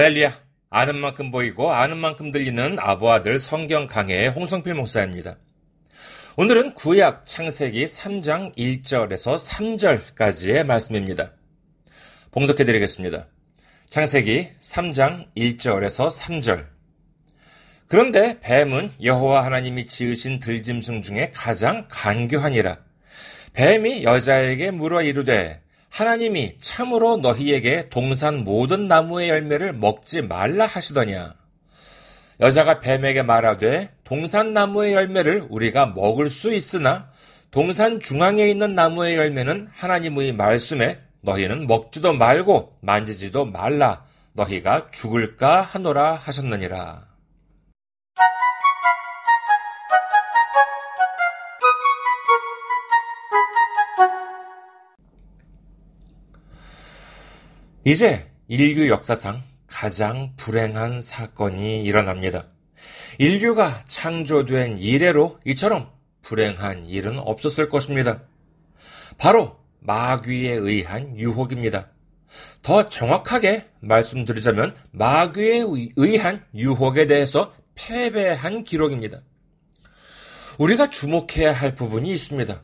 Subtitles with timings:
[0.00, 0.32] 할렐루야.
[0.70, 5.36] 아는 만큼 보이고 아는 만큼 들리는 아부아들 성경 강해의 홍성필 목사입니다.
[6.38, 11.32] 오늘은 구약 창세기 3장 1절에서 3절까지의 말씀입니다.
[12.30, 13.26] 봉독해 드리겠습니다.
[13.90, 16.64] 창세기 3장 1절에서 3절.
[17.86, 22.78] 그런데 뱀은 여호와 하나님이 지으신 들짐승 중에 가장 간교하니라.
[23.52, 31.34] 뱀이 여자에게 물어 이르되 하나님이 참으로 너희에게 동산 모든 나무의 열매를 먹지 말라 하시더냐.
[32.38, 37.10] 여자가 뱀에게 말하되 동산 나무의 열매를 우리가 먹을 수 있으나
[37.50, 46.14] 동산 중앙에 있는 나무의 열매는 하나님의 말씀에 너희는 먹지도 말고 만지지도 말라 너희가 죽을까 하노라
[46.14, 47.09] 하셨느니라.
[57.84, 62.48] 이제 인류 역사상 가장 불행한 사건이 일어납니다.
[63.18, 68.22] 인류가 창조된 이래로 이처럼 불행한 일은 없었을 것입니다.
[69.16, 71.88] 바로 마귀에 의한 유혹입니다.
[72.60, 75.64] 더 정확하게 말씀드리자면 마귀에
[75.96, 79.22] 의한 유혹에 대해서 패배한 기록입니다.
[80.58, 82.62] 우리가 주목해야 할 부분이 있습니다.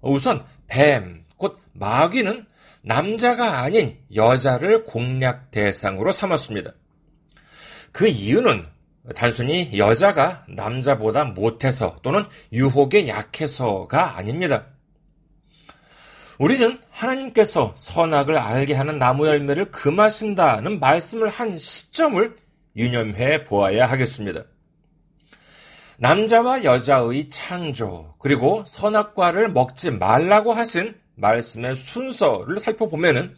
[0.00, 2.46] 우선 뱀, 곧 마귀는
[2.86, 6.70] 남자가 아닌 여자를 공략 대상으로 삼았습니다.
[7.90, 8.64] 그 이유는
[9.16, 14.66] 단순히 여자가 남자보다 못해서 또는 유혹에 약해서가 아닙니다.
[16.38, 22.36] 우리는 하나님께서 선악을 알게 하는 나무 열매를 금하신다는 말씀을 한 시점을
[22.76, 24.44] 유념해 보아야 하겠습니다.
[25.98, 33.36] 남자와 여자의 창조, 그리고 선악과를 먹지 말라고 하신 말씀의 순서를 살펴보면은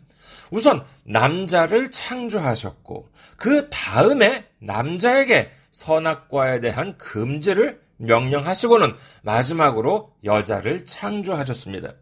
[0.51, 11.95] 우선 남자를 창조하셨고 그 다음에 남자에게 선악과에 대한 금지를 명령하시고는 마지막으로 여자를 창조하셨습니다.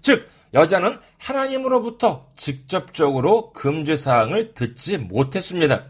[0.00, 5.86] 즉 여자는 하나님으로부터 직접적으로 금지 사항을 듣지 못했습니다.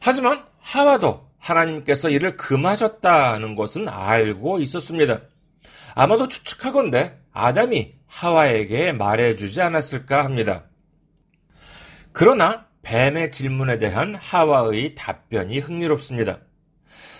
[0.00, 5.20] 하지만 하와도 하나님께서 이를 금하셨다는 것은 알고 있었습니다.
[5.94, 10.64] 아마도 추측하건대 아담이 하와에게 말해주지 않았을까 합니다.
[12.12, 16.38] 그러나 뱀의 질문에 대한 하와의 답변이 흥미롭습니다.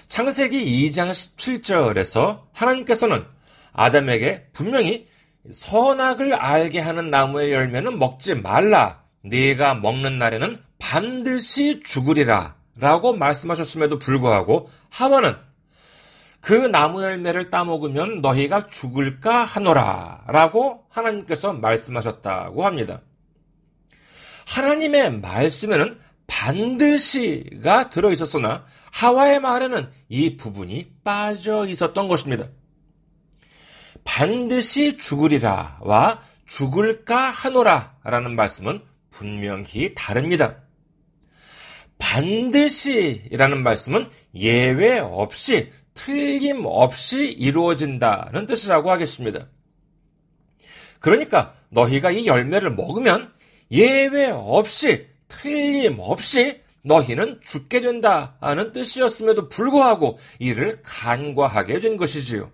[0.09, 3.27] 창세기 2장 17절에서 하나님께서는
[3.75, 5.06] 아담에게 분명히
[5.50, 9.03] 선악을 알게 하는 나무의 열매는 먹지 말라.
[9.22, 12.56] 네가 먹는 날에는 반드시 죽으리라.
[12.78, 15.34] 라고 말씀하셨음에도 불구하고 하와는
[16.47, 20.27] 그 나무 열매를 따먹으면 너희가 죽을까 하노라.
[20.29, 23.01] 라고 하나님께서 말씀하셨다고 합니다.
[24.47, 25.99] 하나님의 말씀에는
[26.29, 32.47] 반드시가 들어 있었으나 하와의 말에는 이 부분이 빠져 있었던 것입니다.
[34.05, 40.59] 반드시 죽으리라와 죽을까 하노라 라는 말씀은 분명히 다릅니다.
[41.99, 49.49] 반드시라는 말씀은 예외 없이 틀림없이 이루어진다는 뜻이라고 하겠습니다.
[51.01, 53.33] 그러니까 너희가 이 열매를 먹으면
[53.73, 62.53] 예외 없이 틀림없이 너희는 죽게 된다는 뜻이었음에도 불구하고 이를 간과하게 된 것이지요.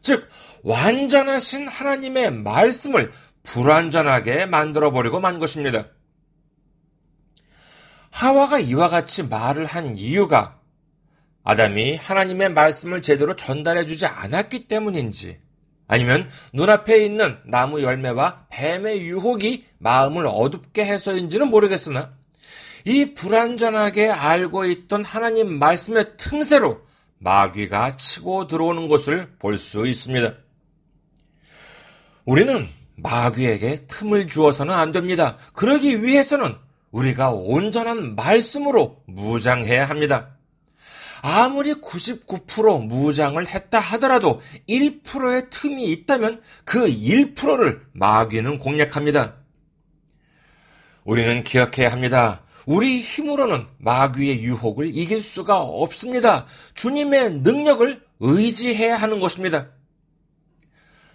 [0.00, 0.28] 즉
[0.62, 3.10] 완전하신 하나님의 말씀을
[3.42, 5.86] 불완전하게 만들어 버리고 만 것입니다.
[8.10, 10.57] 하와가 이와 같이 말을 한 이유가
[11.48, 15.38] 아담이 하나님의 말씀을 제대로 전달해 주지 않았기 때문인지
[15.86, 22.12] 아니면 눈앞에 있는 나무 열매와 뱀의 유혹이 마음을 어둡게 해서인지는 모르겠으나
[22.84, 26.82] 이 불완전하게 알고 있던 하나님 말씀의 틈새로
[27.18, 30.34] 마귀가 치고 들어오는 것을 볼 수 있습니다.
[32.26, 35.38] 우리는 마귀에게 틈을 주어서는 안 됩니다.
[35.54, 36.56] 그러기 위해서는
[36.90, 40.34] 우리가 온전한 말씀으로 무장해야 합니다.
[41.22, 49.36] 아무리 99% 무장을 했다 하더라도 1%의 틈이 있다면 그 1%를 마귀는 공략합니다.
[51.04, 52.42] 우리는 기억해야 합니다.
[52.66, 56.44] 우리 힘으로는 마귀의 유혹을 이길 수가 없습니다.
[56.74, 59.68] 주님의 능력을 의지해야 하는 것입니다.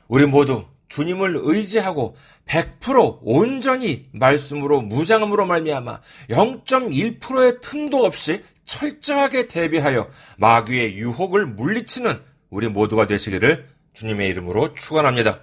[0.07, 2.15] 우리 모두 주님을 의지하고
[2.47, 13.07] 100% 온전히 말씀으로 무장함으로 말미암아 0.1%의 틈도 없이 철저하게 대비하여 마귀의 유혹을 물리치는 우리 모두가
[13.07, 15.41] 되시기를 주님의 이름으로 축원합니다.